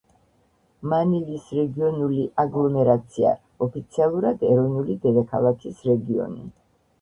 მანილის 0.93 1.51
რეგიონული 1.57 2.23
აგლომერაცია; 2.43 3.35
ოფიციალურად 3.67 4.47
ეროვნული 4.49 4.97
დედაქალაქის 5.05 5.85
რეგიონი 5.93 6.43